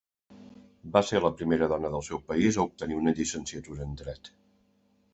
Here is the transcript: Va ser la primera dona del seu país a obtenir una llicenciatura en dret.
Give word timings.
Va 0.95 1.03
ser 1.09 1.21
la 1.25 1.31
primera 1.41 1.69
dona 1.75 1.93
del 1.97 2.05
seu 2.09 2.23
país 2.33 2.59
a 2.59 2.67
obtenir 2.71 3.01
una 3.05 3.17
llicenciatura 3.21 3.89
en 3.89 3.97
dret. 4.05 4.37